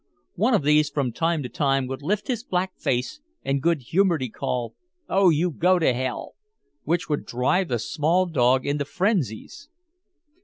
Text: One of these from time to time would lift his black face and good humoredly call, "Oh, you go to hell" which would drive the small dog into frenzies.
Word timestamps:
One 0.33 0.55
of 0.55 0.63
these 0.63 0.89
from 0.89 1.11
time 1.13 1.43
to 1.43 1.47
time 1.49 1.85
would 1.85 2.01
lift 2.01 2.27
his 2.27 2.43
black 2.43 2.75
face 2.79 3.21
and 3.43 3.61
good 3.61 3.83
humoredly 3.83 4.29
call, 4.31 4.73
"Oh, 5.07 5.29
you 5.29 5.51
go 5.51 5.77
to 5.77 5.93
hell" 5.93 6.33
which 6.85 7.07
would 7.07 7.23
drive 7.23 7.67
the 7.67 7.77
small 7.77 8.25
dog 8.25 8.65
into 8.65 8.83
frenzies. 8.85 9.69